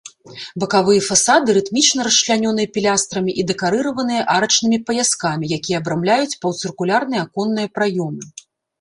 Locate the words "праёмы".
7.81-8.23